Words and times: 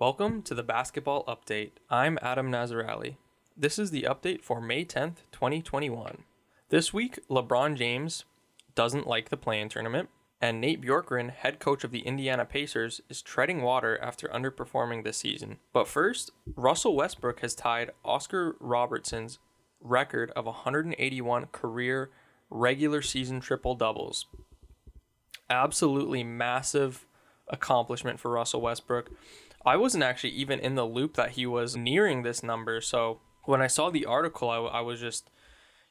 Welcome 0.00 0.42
to 0.42 0.56
the 0.56 0.64
basketball 0.64 1.24
update. 1.26 1.70
I'm 1.88 2.18
Adam 2.20 2.50
Nazarali. 2.50 3.14
This 3.56 3.78
is 3.78 3.92
the 3.92 4.02
update 4.02 4.42
for 4.42 4.60
May 4.60 4.84
10th, 4.84 5.18
2021. 5.30 6.24
This 6.68 6.92
week, 6.92 7.20
LeBron 7.30 7.76
James 7.76 8.24
doesn't 8.74 9.06
like 9.06 9.28
the 9.28 9.36
play-in 9.36 9.68
tournament, 9.68 10.08
and 10.40 10.60
Nate 10.60 10.82
Bjorkgren, 10.82 11.30
head 11.30 11.60
coach 11.60 11.84
of 11.84 11.92
the 11.92 12.00
Indiana 12.00 12.44
Pacers, 12.44 13.02
is 13.08 13.22
treading 13.22 13.62
water 13.62 13.96
after 14.02 14.26
underperforming 14.26 15.04
this 15.04 15.18
season. 15.18 15.58
But 15.72 15.86
first, 15.86 16.32
Russell 16.56 16.96
Westbrook 16.96 17.38
has 17.38 17.54
tied 17.54 17.92
Oscar 18.04 18.56
Robertson's 18.58 19.38
record 19.80 20.32
of 20.32 20.46
181 20.46 21.46
career 21.52 22.10
regular 22.50 23.00
season 23.00 23.38
triple 23.38 23.76
doubles. 23.76 24.26
Absolutely 25.48 26.24
massive 26.24 27.06
accomplishment 27.46 28.18
for 28.18 28.32
Russell 28.32 28.60
Westbrook. 28.60 29.10
I 29.64 29.76
wasn't 29.76 30.04
actually 30.04 30.30
even 30.30 30.60
in 30.60 30.74
the 30.74 30.84
loop 30.84 31.14
that 31.14 31.32
he 31.32 31.46
was 31.46 31.76
nearing 31.76 32.22
this 32.22 32.42
number. 32.42 32.80
So 32.80 33.20
when 33.44 33.62
I 33.62 33.66
saw 33.66 33.90
the 33.90 34.06
article, 34.06 34.50
I, 34.50 34.56
I 34.56 34.80
was 34.80 35.00
just, 35.00 35.30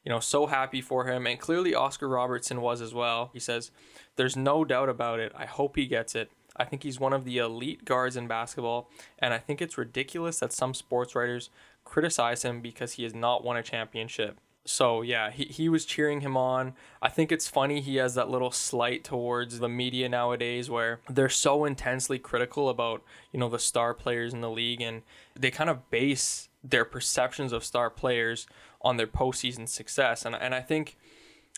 you 0.04 0.12
know, 0.12 0.20
so 0.20 0.48
happy 0.48 0.82
for 0.82 1.06
him. 1.06 1.26
And 1.26 1.40
clearly 1.40 1.74
Oscar 1.74 2.08
Robertson 2.08 2.62
was 2.62 2.82
as 2.82 2.94
well. 2.94 3.32
He 3.34 3.40
says, 3.40 3.72
There's 4.16 4.36
no 4.36 4.64
doubt 4.64 4.90
about 4.90 5.20
it. 5.20 5.32
I 5.36 5.46
hope 5.46 5.76
he 5.76 5.88
gets 5.88 6.14
it. 6.16 6.32
I 6.56 6.66
think 6.66 6.84
he's 6.84 7.00
one 7.00 7.14
of 7.14 7.26
the 7.26 7.40
elite 7.40 7.84
guards 7.84 8.16
in 8.16 8.28
basketball. 8.28 8.90
And 9.18 9.34
I 9.34 9.40
think 9.40 9.62
it's 9.62 9.78
ridiculous 9.78 10.40
that 10.40 10.54
some 10.54 10.76
sports 10.76 11.16
writers 11.16 11.50
criticize 11.84 12.44
him 12.44 12.62
because 12.62 12.94
he 12.94 13.04
has 13.04 13.16
not 13.16 13.44
won 13.44 13.58
a 13.58 13.64
championship 13.64 14.38
so 14.66 15.02
yeah, 15.02 15.30
he, 15.30 15.46
he 15.46 15.68
was 15.68 15.86
cheering 15.86 16.22
him 16.22 16.38
on. 16.38 16.74
I 17.02 17.10
think 17.10 17.32
it's 17.32 17.48
funny 17.48 17.82
he 17.82 17.98
has 17.98 18.16
that 18.16 18.30
little 18.30 18.52
slight 18.52 19.04
towards 19.04 19.60
the 19.60 19.68
media 19.68 20.08
nowadays 20.08 20.70
where 20.70 21.02
they're 21.10 21.30
so 21.30 21.66
intensely 21.66 22.18
critical 22.18 22.70
about, 22.70 23.04
you 23.32 23.40
know, 23.40 23.50
the 23.50 23.60
star 23.60 23.94
players 23.94 24.34
in 24.34 24.42
the 24.42 24.50
league 24.50 24.82
and 24.82 25.02
they 25.36 25.52
kind 25.52 25.70
of 25.70 25.90
base 25.90 26.48
their 26.64 26.86
perceptions 26.86 27.52
of 27.52 27.66
star 27.66 27.90
players 27.90 28.48
on 28.82 28.96
their 28.96 29.08
postseason 29.08 29.68
success. 29.68 30.26
And 30.26 30.36
and 30.36 30.56
I 30.56 30.62
think, 30.62 30.98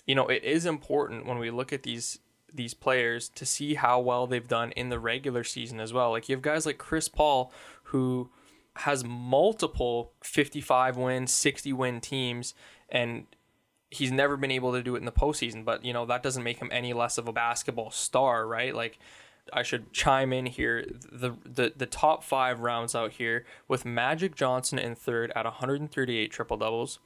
you 0.08 0.16
know, 0.16 0.28
it 0.28 0.44
is 0.44 0.66
important 0.66 1.28
when 1.28 1.38
we 1.38 1.52
look 1.52 1.72
at 1.72 1.84
these 1.84 2.20
these 2.52 2.74
players 2.74 3.30
to 3.30 3.46
see 3.46 3.76
how 3.76 4.00
well 4.00 4.26
they've 4.26 4.48
done 4.48 4.72
in 4.72 4.90
the 4.90 5.00
regular 5.00 5.44
season 5.44 5.80
as 5.80 5.94
well. 5.94 6.12
Like 6.12 6.28
you 6.28 6.36
have 6.36 6.42
guys 6.42 6.66
like 6.66 6.80
Chris 6.80 7.08
Paul 7.08 7.52
who 7.84 8.30
has 8.78 9.04
multiple 9.04 10.12
55 10.24 10.98
win, 10.98 11.28
60 11.28 11.74
win 11.74 12.02
teams 12.02 12.54
and 12.90 13.26
he's 13.90 14.12
never 14.12 14.38
been 14.38 14.52
able 14.52 14.74
to 14.74 14.84
do 14.84 14.96
it 14.96 15.00
in 15.00 15.06
the 15.06 15.12
postseason. 15.12 15.66
But 15.66 15.86
you 15.86 15.94
know 15.94 16.06
that 16.06 16.24
doesn't 16.24 16.44
make 16.44 16.60
him 16.60 16.70
any 16.72 16.94
less 16.94 17.18
of 17.18 17.28
a 17.28 17.34
basketball 17.34 17.92
star, 17.92 18.48
right? 18.48 18.76
Like 18.76 19.00
I 19.54 19.64
should 19.64 19.94
chime 19.94 20.34
in 20.34 20.46
here. 20.46 20.86
The 21.12 21.36
the 21.46 21.74
the 21.76 21.86
top 21.86 22.24
five 22.24 22.62
rounds 22.62 22.96
out 22.96 23.14
here 23.14 23.46
with 23.68 23.86
Magic 23.86 24.36
Johnson 24.36 24.80
in 24.80 24.96
third 24.96 25.32
at 25.36 25.46
138 25.46 26.32
triple 26.32 26.58
doubles, 26.58 27.00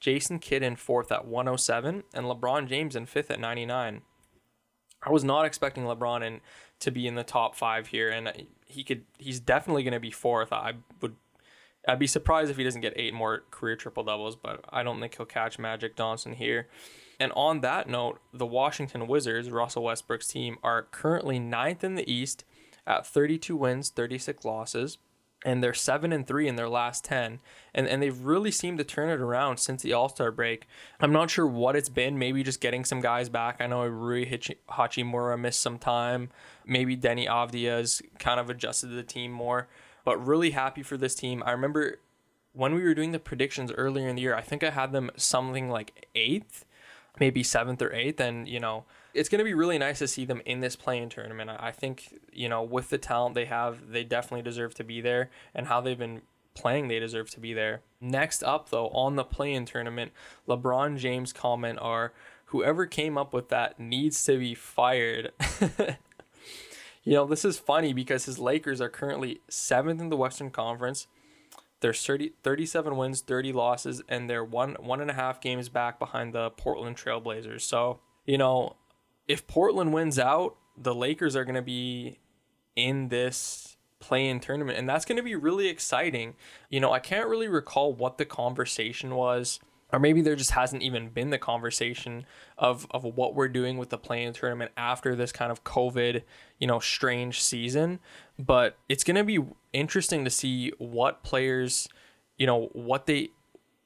Jason 0.00 0.38
Kidd 0.38 0.62
in 0.62 0.76
fourth 0.76 1.10
at 1.10 1.26
107, 1.26 2.04
and 2.14 2.26
LeBron 2.26 2.68
James 2.68 2.94
in 2.94 3.06
fifth 3.06 3.30
at 3.30 3.40
99. 3.40 4.02
I 5.08 5.10
was 5.10 5.24
not 5.24 5.46
expecting 5.46 5.84
LeBron 5.84 6.22
in 6.22 6.40
to 6.80 6.90
be 6.90 7.06
in 7.06 7.14
the 7.14 7.24
top 7.24 7.56
five 7.56 7.88
here, 7.88 8.10
and 8.10 8.46
he 8.66 8.84
could. 8.84 9.04
He's 9.18 9.40
definitely 9.40 9.82
going 9.82 9.94
to 9.94 10.00
be 10.00 10.10
fourth. 10.10 10.52
I 10.52 10.74
would 11.00 11.16
I'd 11.88 11.98
be 11.98 12.06
surprised 12.06 12.50
if 12.50 12.58
he 12.58 12.64
doesn't 12.64 12.82
get 12.82 12.92
eight 12.96 13.14
more 13.14 13.44
career 13.50 13.74
triple 13.74 14.04
doubles, 14.04 14.36
but 14.36 14.64
I 14.68 14.82
don't 14.82 15.00
think 15.00 15.16
he'll 15.16 15.26
catch 15.26 15.58
Magic 15.58 15.96
Johnson 15.96 16.34
here. 16.34 16.68
And 17.18 17.32
on 17.34 17.62
that 17.62 17.88
note, 17.88 18.20
the 18.32 18.46
Washington 18.46 19.06
Wizards, 19.06 19.50
Russell 19.50 19.84
Westbrook's 19.84 20.28
team, 20.28 20.58
are 20.62 20.82
currently 20.82 21.38
ninth 21.38 21.82
in 21.82 21.94
the 21.94 22.10
East 22.10 22.44
at 22.86 23.06
32 23.06 23.56
wins, 23.56 23.88
36 23.88 24.44
losses, 24.44 24.98
and 25.44 25.62
they're 25.62 25.74
seven 25.74 26.12
and 26.12 26.26
three 26.26 26.48
in 26.48 26.56
their 26.56 26.68
last 26.68 27.04
10. 27.04 27.38
And 27.74 27.86
and 27.86 28.02
they've 28.02 28.20
really 28.20 28.50
seemed 28.50 28.78
to 28.78 28.84
turn 28.84 29.08
it 29.08 29.20
around 29.20 29.58
since 29.58 29.82
the 29.82 29.92
All 29.92 30.08
Star 30.08 30.32
break. 30.32 30.66
I'm 31.00 31.12
not 31.12 31.30
sure 31.30 31.46
what 31.46 31.76
it's 31.76 31.88
been. 31.88 32.18
Maybe 32.18 32.42
just 32.42 32.60
getting 32.60 32.84
some 32.84 33.00
guys 33.00 33.28
back. 33.28 33.58
I 33.60 33.66
know 33.66 33.86
Rui 33.86 34.26
Hachimura 34.26 35.38
missed 35.38 35.60
some 35.60 35.78
time. 35.78 36.30
Maybe 36.66 36.96
Deni 36.96 37.26
Avdija's 37.26 38.02
kind 38.18 38.40
of 38.40 38.50
adjusted 38.50 38.88
to 38.88 38.94
the 38.94 39.02
team 39.02 39.30
more 39.30 39.68
but 40.08 40.26
really 40.26 40.52
happy 40.52 40.82
for 40.82 40.96
this 40.96 41.14
team. 41.14 41.42
I 41.44 41.50
remember 41.50 42.00
when 42.54 42.74
we 42.74 42.82
were 42.82 42.94
doing 42.94 43.12
the 43.12 43.18
predictions 43.18 43.70
earlier 43.72 44.08
in 44.08 44.16
the 44.16 44.22
year, 44.22 44.34
I 44.34 44.40
think 44.40 44.64
I 44.64 44.70
had 44.70 44.90
them 44.90 45.10
something 45.18 45.68
like 45.68 46.08
eighth, 46.14 46.64
maybe 47.20 47.42
seventh 47.42 47.82
or 47.82 47.92
eighth. 47.92 48.20
And, 48.20 48.48
you 48.48 48.60
know, 48.60 48.84
it's 49.14 49.28
going 49.28 49.38
to 49.38 49.44
be 49.44 49.54
really 49.54 49.78
nice 49.78 49.98
to 50.00 50.08
see 50.08 50.24
them 50.24 50.42
in 50.44 50.60
this 50.60 50.76
play-in 50.76 51.08
tournament. 51.08 51.50
I 51.58 51.70
think, 51.70 52.18
you 52.32 52.48
know, 52.48 52.62
with 52.62 52.90
the 52.90 52.98
talent 52.98 53.34
they 53.34 53.46
have, 53.46 53.90
they 53.90 54.04
definitely 54.04 54.42
deserve 54.42 54.74
to 54.74 54.84
be 54.84 55.00
there. 55.00 55.30
And 55.54 55.66
how 55.66 55.80
they've 55.80 55.98
been 55.98 56.22
playing, 56.54 56.88
they 56.88 56.98
deserve 56.98 57.30
to 57.30 57.40
be 57.40 57.54
there. 57.54 57.82
Next 58.00 58.42
up, 58.42 58.70
though, 58.70 58.88
on 58.88 59.16
the 59.16 59.24
play-in 59.24 59.64
tournament, 59.64 60.12
LeBron 60.48 60.98
James' 60.98 61.32
comment 61.32 61.78
are, 61.80 62.12
whoever 62.46 62.86
came 62.86 63.18
up 63.18 63.32
with 63.32 63.48
that 63.50 63.78
needs 63.78 64.24
to 64.24 64.38
be 64.38 64.54
fired. 64.54 65.32
You 67.08 67.14
know, 67.14 67.24
this 67.24 67.42
is 67.42 67.58
funny 67.58 67.94
because 67.94 68.26
his 68.26 68.38
Lakers 68.38 68.82
are 68.82 68.90
currently 68.90 69.40
seventh 69.48 69.98
in 69.98 70.10
the 70.10 70.16
Western 70.16 70.50
Conference. 70.50 71.06
They're 71.80 71.94
30, 71.94 72.32
37 72.42 72.96
wins, 72.96 73.20
30 73.20 73.52
losses, 73.52 74.02
and 74.08 74.28
they're 74.28 74.44
one 74.44 74.76
one 74.80 75.00
and 75.00 75.10
a 75.10 75.14
half 75.14 75.40
games 75.40 75.68
back 75.68 75.98
behind 75.98 76.32
the 76.32 76.50
Portland 76.50 76.96
Trailblazers. 76.96 77.60
So, 77.62 78.00
you 78.26 78.38
know, 78.38 78.76
if 79.26 79.46
Portland 79.46 79.92
wins 79.92 80.18
out, 80.18 80.56
the 80.76 80.94
Lakers 80.94 81.36
are 81.36 81.44
going 81.44 81.54
to 81.54 81.62
be 81.62 82.18
in 82.74 83.08
this 83.08 83.76
play-in 84.00 84.40
tournament, 84.40 84.78
and 84.78 84.88
that's 84.88 85.04
going 85.04 85.16
to 85.16 85.22
be 85.22 85.34
really 85.34 85.68
exciting. 85.68 86.34
You 86.70 86.80
know, 86.80 86.92
I 86.92 86.98
can't 87.00 87.28
really 87.28 87.48
recall 87.48 87.92
what 87.92 88.18
the 88.18 88.24
conversation 88.24 89.14
was 89.14 89.60
or 89.92 89.98
maybe 89.98 90.20
there 90.20 90.36
just 90.36 90.52
hasn't 90.52 90.82
even 90.82 91.08
been 91.08 91.30
the 91.30 91.38
conversation 91.38 92.26
of 92.56 92.86
of 92.90 93.04
what 93.04 93.34
we're 93.34 93.48
doing 93.48 93.78
with 93.78 93.90
the 93.90 93.98
play-in 93.98 94.32
tournament 94.32 94.70
after 94.76 95.14
this 95.14 95.32
kind 95.32 95.50
of 95.50 95.64
COVID, 95.64 96.22
you 96.58 96.66
know, 96.66 96.78
strange 96.78 97.42
season. 97.42 98.00
But 98.38 98.76
it's 98.88 99.04
gonna 99.04 99.24
be 99.24 99.38
interesting 99.72 100.24
to 100.24 100.30
see 100.30 100.72
what 100.78 101.22
players, 101.22 101.88
you 102.36 102.46
know, 102.46 102.70
what 102.72 103.06
they 103.06 103.30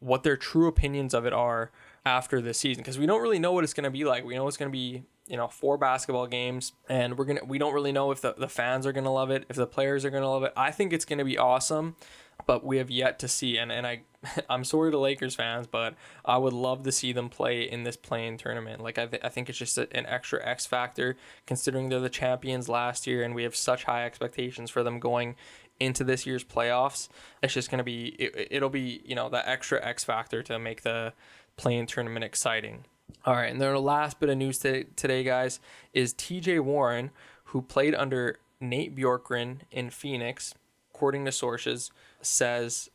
what 0.02 0.24
their 0.24 0.36
true 0.36 0.66
opinions 0.66 1.14
of 1.14 1.24
it 1.24 1.32
are 1.32 1.70
after 2.04 2.40
this 2.40 2.58
season 2.58 2.82
because 2.82 2.98
we 2.98 3.06
don't 3.06 3.22
really 3.22 3.38
know 3.38 3.52
what 3.52 3.64
it's 3.64 3.72
going 3.72 3.84
to 3.84 3.90
be 3.90 4.04
like. 4.04 4.24
We 4.24 4.34
know 4.34 4.48
it's 4.48 4.56
going 4.56 4.70
to 4.70 4.72
be, 4.72 5.04
you 5.32 5.36
know, 5.36 5.48
four 5.48 5.76
basketball 5.76 6.28
games 6.28 6.74
and 6.88 7.18
we're 7.18 7.24
going 7.24 7.38
to 7.38 7.44
we 7.44 7.58
don't 7.58 7.74
really 7.74 7.90
know 7.90 8.12
if 8.12 8.20
the, 8.20 8.34
the 8.38 8.48
fans 8.48 8.86
are 8.86 8.92
going 8.92 9.02
to 9.02 9.10
love 9.10 9.30
it, 9.30 9.44
if 9.48 9.56
the 9.56 9.66
players 9.66 10.04
are 10.04 10.10
going 10.10 10.22
to 10.22 10.28
love 10.28 10.44
it. 10.44 10.52
I 10.56 10.70
think 10.70 10.92
it's 10.92 11.04
going 11.04 11.18
to 11.18 11.24
be 11.24 11.36
awesome 11.36 11.96
but 12.46 12.64
we 12.64 12.78
have 12.78 12.90
yet 12.90 13.18
to 13.20 13.28
see. 13.28 13.56
And, 13.58 13.70
and 13.70 13.86
I, 13.86 14.02
I'm 14.50 14.64
sorry 14.64 14.90
to 14.90 14.98
Lakers 14.98 15.34
fans, 15.34 15.66
but 15.66 15.94
I 16.24 16.38
would 16.38 16.52
love 16.52 16.82
to 16.84 16.92
see 16.92 17.12
them 17.12 17.28
play 17.28 17.62
in 17.62 17.84
this 17.84 17.96
play-in 17.96 18.38
tournament. 18.38 18.82
Like 18.82 18.98
I, 18.98 19.06
th- 19.06 19.22
I 19.24 19.28
think 19.28 19.48
it's 19.48 19.58
just 19.58 19.78
a, 19.78 19.88
an 19.96 20.06
extra 20.06 20.44
X 20.46 20.66
factor 20.66 21.16
considering 21.46 21.88
they're 21.88 22.00
the 22.00 22.08
champions 22.08 22.68
last 22.68 23.06
year, 23.06 23.22
and 23.22 23.34
we 23.34 23.42
have 23.44 23.56
such 23.56 23.84
high 23.84 24.04
expectations 24.04 24.70
for 24.70 24.82
them 24.82 24.98
going 24.98 25.36
into 25.80 26.04
this 26.04 26.26
year's 26.26 26.44
playoffs. 26.44 27.08
It's 27.42 27.54
just 27.54 27.70
gonna 27.70 27.84
be, 27.84 28.08
it, 28.18 28.48
it'll 28.50 28.70
be, 28.70 29.02
you 29.04 29.14
know, 29.14 29.28
that 29.30 29.48
extra 29.48 29.84
X 29.84 30.04
factor 30.04 30.42
to 30.44 30.58
make 30.58 30.82
the 30.82 31.12
play-in 31.56 31.86
tournament 31.86 32.24
exciting. 32.24 32.84
All 33.24 33.34
right, 33.34 33.50
and 33.50 33.60
then 33.60 33.72
the 33.72 33.80
last 33.80 34.20
bit 34.20 34.28
of 34.28 34.38
news 34.38 34.58
today, 34.58 35.22
guys, 35.22 35.60
is 35.92 36.12
T.J. 36.12 36.58
Warren, 36.60 37.10
who 37.46 37.62
played 37.62 37.94
under 37.94 38.38
Nate 38.60 38.96
Bjorkgren 38.96 39.58
in 39.70 39.90
Phoenix 39.90 40.54
according 40.94 41.24
to 41.24 41.32
sources, 41.32 41.90
says 42.20 42.88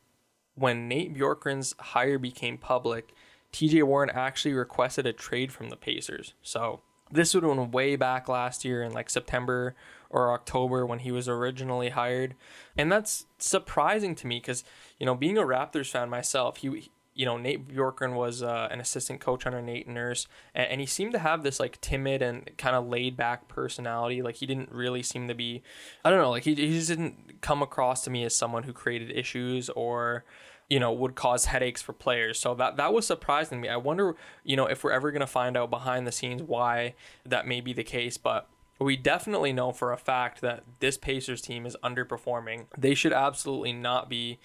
when 0.55 0.87
Nate 0.87 1.13
Bjorkgren's 1.13 1.75
hire 1.77 2.17
became 2.17 2.57
public, 2.57 3.13
TJ 3.53 3.83
Warren 3.83 4.09
actually 4.09 4.53
requested 4.53 5.05
a 5.05 5.13
trade 5.13 5.51
from 5.51 5.69
the 5.69 5.75
Pacers. 5.75 6.33
So 6.41 6.81
this 7.11 7.33
would 7.33 7.43
have 7.43 7.55
been 7.55 7.71
way 7.71 7.95
back 7.95 8.27
last 8.27 8.65
year 8.65 8.83
in 8.83 8.91
like 8.93 9.09
September 9.09 9.75
or 10.09 10.31
October 10.31 10.85
when 10.85 10.99
he 10.99 11.11
was 11.11 11.27
originally 11.27 11.89
hired. 11.89 12.35
And 12.77 12.91
that's 12.91 13.25
surprising 13.37 14.15
to 14.15 14.27
me 14.27 14.39
because, 14.39 14.63
you 14.99 15.05
know, 15.05 15.15
being 15.15 15.37
a 15.37 15.43
Raptors 15.43 15.91
fan 15.91 16.09
myself, 16.09 16.57
he 16.57 16.91
you 17.17 17.25
know, 17.25 17.35
Nate 17.35 17.67
Bjorkgren 17.67 18.13
was 18.13 18.43
uh, 18.43 18.67
an 18.69 18.79
assistant 18.79 19.19
coach 19.19 19.47
under 19.47 19.59
Nate 19.59 19.87
Nurse, 19.87 20.27
and, 20.53 20.69
and, 20.69 20.79
he 20.79 20.85
seemed 20.85 21.13
to 21.13 21.19
have 21.19 21.41
this 21.41 21.59
like 21.59 21.81
timid 21.81 22.21
and 22.21 22.47
kind 22.57 22.75
of 22.75 22.87
laid 22.87 23.17
back 23.17 23.47
personality. 23.47 24.21
Like 24.21 24.35
he 24.35 24.45
didn't 24.45 24.71
really 24.71 25.01
seem 25.01 25.27
to 25.27 25.33
be, 25.33 25.63
I 26.05 26.11
don't 26.11 26.19
know, 26.19 26.29
like 26.29 26.43
he, 26.43 26.53
he 26.53 26.73
just 26.73 26.89
didn't 26.89 27.41
come 27.41 27.63
across 27.63 28.03
to 28.03 28.11
me 28.11 28.23
as 28.23 28.35
someone 28.35 28.63
who 28.63 28.71
created 28.71 29.09
issues 29.09 29.67
or, 29.71 30.25
you 30.69 30.79
know, 30.79 30.93
would 30.93 31.15
cause 31.15 31.45
headaches 31.45 31.81
for 31.81 31.91
players. 31.91 32.39
So 32.39 32.53
that 32.53 32.77
that 32.77 32.93
was 32.93 33.07
surprising 33.07 33.57
to 33.57 33.61
me. 33.63 33.69
I 33.69 33.77
wonder, 33.77 34.15
you 34.43 34.55
know, 34.55 34.67
if 34.67 34.83
we're 34.83 34.91
ever 34.91 35.11
gonna 35.11 35.25
find 35.25 35.57
out 35.57 35.71
behind 35.71 36.05
the 36.05 36.11
scenes 36.11 36.43
why 36.43 36.93
that 37.25 37.47
may 37.47 37.61
be 37.61 37.73
the 37.73 37.83
case, 37.83 38.17
but. 38.17 38.47
We 38.79 38.95
definitely 38.95 39.53
know 39.53 39.71
for 39.71 39.91
a 39.91 39.97
fact 39.97 40.39
that 40.41 40.63
this 40.81 40.99
Pacers 40.99 41.41
team 41.41 41.65
is 41.65 41.75
underperforming. 41.83 42.67
They 42.77 42.93
should 42.93 43.11
absolutely 43.11 43.73
not 43.73 44.07
be 44.07 44.37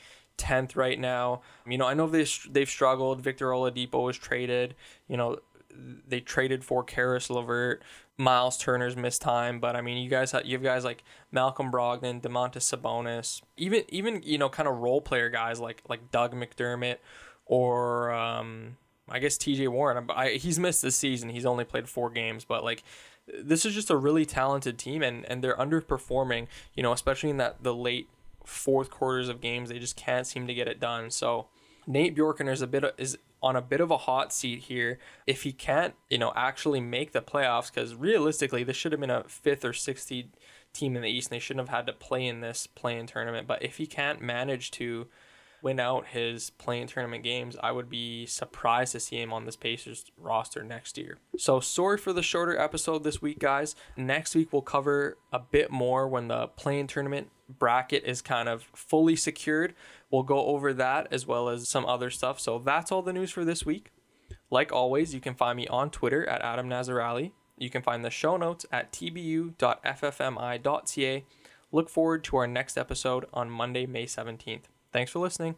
10th 0.42 0.76
right 0.76 0.98
now. 0.98 1.42
You 1.66 1.78
know, 1.78 1.86
I 1.86 1.94
know 1.94 2.06
they 2.06 2.26
they've 2.50 2.68
struggled. 2.68 3.20
Victor 3.20 3.50
Oladipo 3.50 4.04
was 4.04 4.18
traded. 4.18 4.74
You 5.08 5.16
know, 5.16 5.38
they 6.06 6.20
traded 6.20 6.64
for 6.64 6.84
Caris 6.84 7.30
LeVert, 7.30 7.82
Miles 8.18 8.58
Turner's 8.58 8.96
missed 8.96 9.22
time, 9.22 9.58
but 9.60 9.74
I 9.76 9.80
mean, 9.80 10.02
you 10.02 10.10
guys 10.10 10.32
have 10.32 10.44
you 10.44 10.52
have 10.52 10.62
guys 10.62 10.84
like 10.84 11.02
Malcolm 11.30 11.70
Brogdon, 11.70 12.20
Domantas 12.20 12.76
Sabonis, 12.76 13.42
even 13.56 13.84
even 13.88 14.22
you 14.24 14.38
know 14.38 14.48
kind 14.48 14.68
of 14.68 14.78
role 14.78 15.00
player 15.00 15.30
guys 15.30 15.60
like 15.60 15.82
like 15.88 16.10
Doug 16.10 16.34
McDermott 16.34 16.98
or 17.46 18.12
um, 18.12 18.76
I 19.08 19.18
guess 19.18 19.36
T.J. 19.36 19.68
Warren. 19.68 20.08
I, 20.10 20.30
he's 20.30 20.58
missed 20.58 20.82
this 20.82 20.96
season. 20.96 21.30
He's 21.30 21.46
only 21.46 21.64
played 21.64 21.88
four 21.88 22.10
games, 22.10 22.44
but 22.44 22.64
like 22.64 22.82
this 23.26 23.64
is 23.64 23.74
just 23.74 23.90
a 23.90 23.96
really 23.96 24.26
talented 24.26 24.78
team, 24.78 25.02
and 25.02 25.24
and 25.26 25.42
they're 25.42 25.56
underperforming. 25.56 26.46
You 26.74 26.82
know, 26.82 26.92
especially 26.92 27.30
in 27.30 27.38
that 27.38 27.62
the 27.62 27.74
late 27.74 28.08
fourth 28.44 28.90
quarters 28.90 29.28
of 29.28 29.40
games, 29.40 29.68
they 29.68 29.78
just 29.78 29.96
can't 29.96 30.26
seem 30.26 30.46
to 30.46 30.54
get 30.54 30.68
it 30.68 30.80
done. 30.80 31.10
So 31.10 31.48
Nate 31.86 32.16
Bjorkgren 32.16 32.50
is 32.50 32.62
a 32.62 32.66
bit 32.66 32.84
of, 32.84 32.92
is 32.98 33.18
on 33.42 33.56
a 33.56 33.62
bit 33.62 33.80
of 33.80 33.90
a 33.90 33.96
hot 33.96 34.32
seat 34.32 34.60
here 34.60 34.98
if 35.26 35.42
he 35.42 35.52
can't, 35.52 35.94
you 36.08 36.18
know, 36.18 36.32
actually 36.36 36.80
make 36.80 37.12
the 37.12 37.22
playoffs. 37.22 37.72
Because 37.72 37.94
realistically, 37.94 38.62
this 38.64 38.76
should 38.76 38.92
have 38.92 39.00
been 39.00 39.10
a 39.10 39.24
fifth 39.24 39.64
or 39.64 39.72
sixth 39.72 40.12
team 40.72 40.96
in 40.96 41.02
the 41.02 41.08
East, 41.08 41.30
and 41.30 41.36
they 41.36 41.40
shouldn't 41.40 41.68
have 41.68 41.76
had 41.76 41.86
to 41.86 41.92
play 41.92 42.26
in 42.26 42.40
this 42.40 42.66
play-in 42.66 43.06
tournament. 43.06 43.46
But 43.46 43.62
if 43.62 43.78
he 43.78 43.86
can't 43.86 44.20
manage 44.20 44.70
to 44.72 45.08
win 45.60 45.78
out 45.78 46.08
his 46.08 46.50
play-in 46.50 46.88
tournament 46.88 47.22
games, 47.22 47.56
I 47.62 47.70
would 47.70 47.88
be 47.88 48.26
surprised 48.26 48.92
to 48.92 49.00
see 49.00 49.20
him 49.20 49.32
on 49.32 49.44
this 49.44 49.54
Pacers 49.54 50.10
roster 50.16 50.64
next 50.64 50.98
year. 50.98 51.18
So 51.38 51.60
sorry 51.60 51.98
for 51.98 52.12
the 52.12 52.22
shorter 52.22 52.58
episode 52.58 53.04
this 53.04 53.22
week, 53.22 53.38
guys. 53.38 53.76
Next 53.96 54.34
week 54.34 54.52
we'll 54.52 54.62
cover 54.62 55.18
a 55.32 55.38
bit 55.38 55.70
more 55.70 56.08
when 56.08 56.26
the 56.26 56.48
play-in 56.48 56.88
tournament 56.88 57.30
bracket 57.58 58.04
is 58.04 58.22
kind 58.22 58.48
of 58.48 58.62
fully 58.74 59.16
secured. 59.16 59.74
We'll 60.10 60.22
go 60.22 60.46
over 60.46 60.72
that 60.74 61.08
as 61.10 61.26
well 61.26 61.48
as 61.48 61.68
some 61.68 61.84
other 61.86 62.10
stuff. 62.10 62.40
So 62.40 62.58
that's 62.58 62.92
all 62.92 63.02
the 63.02 63.12
news 63.12 63.30
for 63.30 63.44
this 63.44 63.64
week. 63.66 63.90
Like 64.50 64.72
always, 64.72 65.14
you 65.14 65.20
can 65.20 65.34
find 65.34 65.56
me 65.56 65.66
on 65.68 65.90
Twitter 65.90 66.28
at 66.28 66.42
Adam 66.42 66.68
Nazarali. 66.68 67.32
You 67.56 67.70
can 67.70 67.82
find 67.82 68.04
the 68.04 68.10
show 68.10 68.36
notes 68.36 68.66
at 68.70 68.92
tbu.ffmi.ca. 68.92 69.54
Look 71.74 71.88
forward 71.88 72.24
to 72.24 72.36
our 72.36 72.46
next 72.46 72.76
episode 72.76 73.26
on 73.32 73.48
Monday, 73.50 73.86
May 73.86 74.04
17th. 74.04 74.64
Thanks 74.92 75.10
for 75.10 75.20
listening. 75.20 75.56